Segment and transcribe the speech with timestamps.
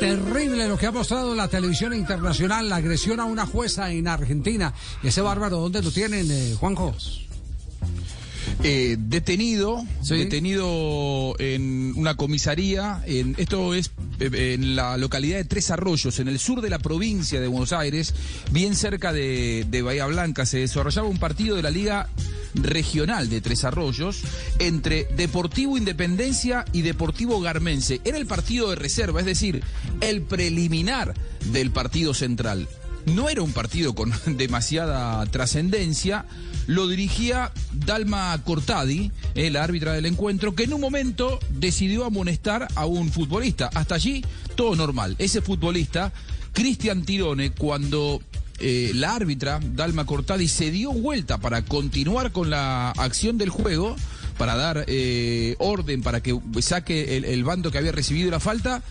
[0.00, 4.72] Terrible lo que ha mostrado la televisión internacional, la agresión a una jueza en Argentina.
[5.02, 6.94] Ese bárbaro, ¿dónde lo tienen, eh, Juanjo?
[8.62, 10.16] Eh, detenido, Sí.
[10.16, 13.02] detenido en una comisaría.
[13.06, 13.90] En, esto es
[14.20, 17.72] eh, en la localidad de Tres Arroyos, en el sur de la provincia de Buenos
[17.72, 18.14] Aires,
[18.52, 20.46] bien cerca de, de Bahía Blanca.
[20.46, 22.08] Se desarrollaba un partido de la Liga
[22.62, 24.22] Regional de Tres Arroyos
[24.58, 28.00] entre Deportivo Independencia y Deportivo Garmense.
[28.04, 29.62] Era el partido de reserva, es decir,
[30.00, 31.14] el preliminar
[31.52, 32.68] del partido central.
[33.06, 36.26] No era un partido con demasiada trascendencia.
[36.66, 42.84] Lo dirigía Dalma Cortadi, la árbitra del encuentro, que en un momento decidió amonestar a
[42.84, 43.70] un futbolista.
[43.74, 45.16] Hasta allí todo normal.
[45.18, 46.12] Ese futbolista,
[46.52, 48.20] Cristian Tirone, cuando
[48.60, 53.94] eh, la árbitra, Dalma Cortadi, se dio vuelta para continuar con la acción del juego,
[54.36, 58.82] para dar eh, orden, para que saque el, bando que había recibido la falta,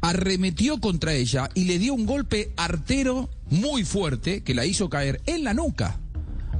[0.00, 5.22] arremetió contra ella y le dio un golpe artero muy fuerte que la hizo caer
[5.26, 5.98] en la nuca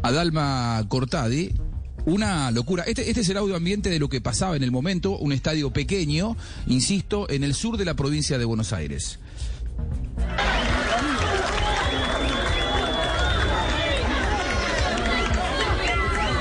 [0.03, 1.53] a Dalma Cortadi.
[2.07, 2.85] Una locura.
[2.85, 5.73] Este, este es el audio ambiente de lo que pasaba en el momento, un estadio
[5.73, 9.19] pequeño, insisto, en el sur de la provincia de Buenos Aires.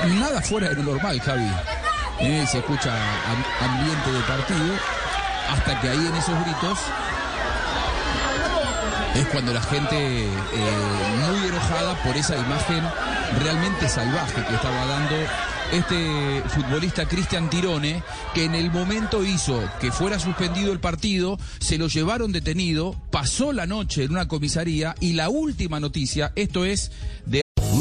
[0.06, 1.46] Nada fuera de lo normal, Javi.
[2.20, 4.74] Eh, se escucha am- ambiente de partido
[5.50, 6.78] hasta que ahí en esos gritos
[9.16, 10.30] es cuando la gente eh,
[11.28, 12.82] muy enojada por esa imagen
[13.42, 15.14] realmente salvaje que estaba dando
[15.72, 18.02] este futbolista Cristian Tirone,
[18.34, 23.52] que en el momento hizo que fuera suspendido el partido, se lo llevaron detenido, pasó
[23.52, 26.92] la noche en una comisaría y la última noticia, esto es
[27.26, 27.43] de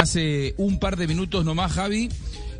[0.00, 2.08] Hace un par de minutos nomás, Javi,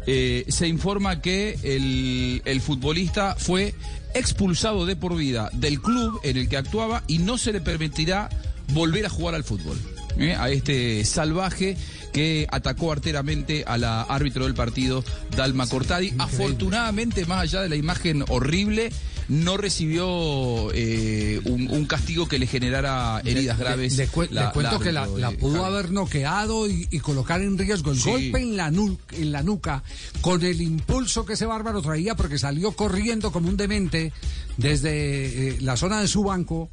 [0.07, 3.75] eh, se informa que el, el futbolista fue
[4.15, 8.29] expulsado de por vida del club en el que actuaba y no se le permitirá
[8.75, 9.79] volver a jugar al fútbol.
[10.19, 11.79] eh, a este salvaje
[12.13, 15.03] que atacó arteramente a la árbitro del partido,
[15.35, 16.13] Dalma Cortadi.
[16.19, 18.91] Afortunadamente, más allá de la imagen horrible,
[19.31, 23.97] no recibió eh, un, un castigo que le generara heridas Le- graves.
[23.97, 25.65] Le, cu- le cuento que la, pudo Javi.
[25.75, 28.11] haber noqueado y, y colocar en riesgo el Sí.
[28.11, 29.83] golpe en la, nu- en la nuca
[30.21, 34.13] con el impulso que ese bárbaro traía porque salió corriendo como un demente
[34.57, 36.69] desde eh, la zona de su banco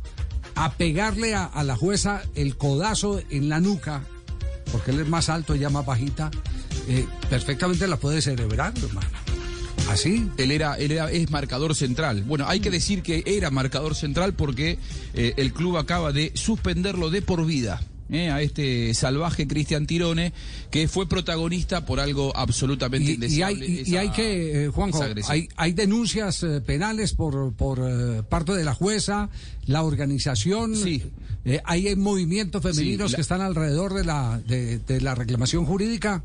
[0.55, 4.03] a pegarle a, a la jueza el codazo en la nuca
[4.71, 6.29] porque él es más alto, ella más bajita.
[6.89, 9.07] eh, perfectamente la puede cerebrar, hermano.
[9.89, 10.27] Así.
[10.37, 12.23] Él era, él era, es marcador central.
[12.23, 14.77] Bueno, hay que decir que era marcador central porque
[15.13, 17.81] eh, el club acaba de suspenderlo de por vida.
[18.09, 20.31] eh, a este salvaje Cristian Tirone,
[20.71, 23.65] que fue protagonista por algo absolutamente Y, y indeseable.
[23.65, 28.23] hay, y- y esa- hay que, eh, Juanjo, hay, hay denuncias eh, penales por, por
[28.29, 29.29] parte de la jueza,
[29.65, 30.75] la organización.
[30.77, 31.03] Sí.
[31.65, 36.23] Hay movimientos femeninos Sí, la- que están alrededor de la, de, de la reclamación jurídica.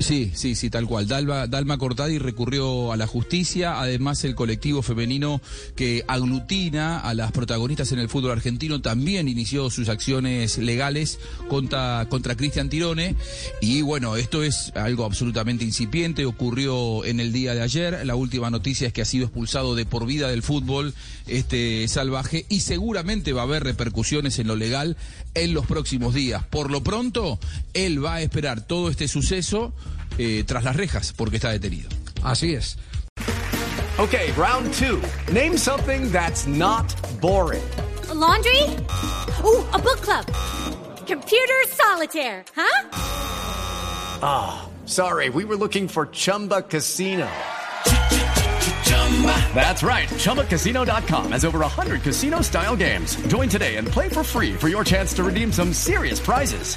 [0.00, 1.06] Sí, sí, sí, tal cual.
[1.06, 5.40] Dalma, Dalma Cortadi recurrió a la justicia, además el colectivo femenino
[5.76, 12.06] que aglutina a las protagonistas en el fútbol argentino también inició sus acciones legales contra,
[12.08, 13.14] contra Cristian Tirone
[13.60, 18.50] y bueno, esto es algo absolutamente incipiente, ocurrió en el día de ayer, la última
[18.50, 20.92] noticia es que ha sido expulsado de por vida del fútbol
[21.28, 24.96] este salvaje y seguramente va a haber repercusiones en lo legal
[25.34, 26.44] en los próximos días.
[26.44, 27.38] Por lo pronto,
[27.74, 29.72] él va a esperar todo este suceso
[30.18, 31.88] eh, tras las rejas porque está detenido.
[32.22, 32.76] Así es.
[33.98, 35.00] Okay, round two.
[35.32, 37.62] Name something that's not boring.
[38.10, 38.62] A laundry?
[39.44, 40.26] Oh, a book club.
[41.06, 42.88] Computer solitaire, huh?
[44.20, 47.28] Ah, sorry, we were looking for Chumba Casino.
[49.54, 50.08] That's right.
[50.08, 53.16] ChumbaCasino.com has over 100 casino style games.
[53.28, 56.76] Join today and play for free for your chance to redeem some serious prizes.